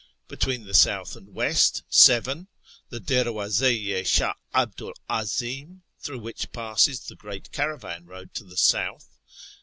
Between 0.27 0.63
the 0.65 0.73
south 0.73 1.15
and 1.15 1.31
west— 1.31 1.83
7. 1.91 2.47
The 2.89 2.99
Derwdz^ 2.99 3.63
i 3.97 4.01
Shdh 4.01 4.33
Abdu'l 4.51 4.95
Azlm 5.07 5.81
(through 5.99 6.21
which 6.21 6.51
passes 6.51 7.01
the 7.01 7.15
great 7.15 7.51
caravan 7.51 8.07
road 8.07 8.33
to 8.33 8.43
the 8.43 8.57
south). 8.57 9.19